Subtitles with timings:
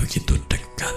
[0.00, 0.96] begitu dekat.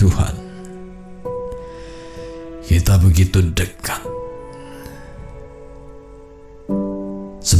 [0.00, 0.34] Tuhan,
[2.64, 4.21] kita begitu dekat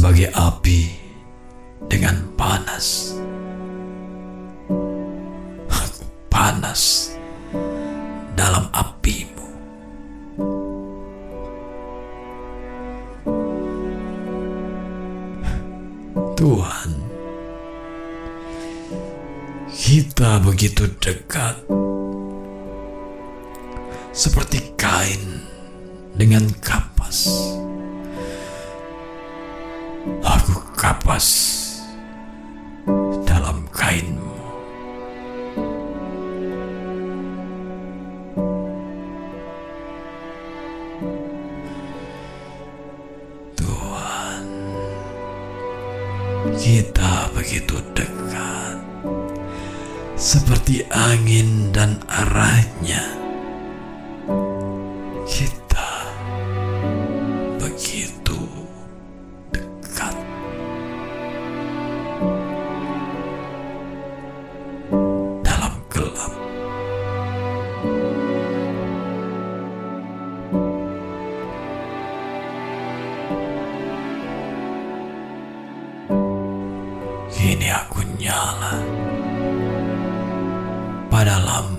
[0.03, 0.91] sebagai api
[1.87, 3.15] dengan panas.
[5.71, 7.15] Aku panas
[8.35, 9.47] dalam apimu.
[16.35, 16.91] Tuhan,
[19.71, 21.63] kita begitu dekat
[24.11, 25.47] seperti kain
[26.19, 27.31] dengan kapas.
[30.83, 31.31] Kapas
[33.23, 34.35] dalam kainmu.
[43.55, 44.43] Tuhan,
[46.51, 48.83] kita begitu dekat,
[50.19, 53.22] seperti angin dan arahnya.
[77.69, 78.79] Aku nyala.
[81.07, 81.72] Pada lampu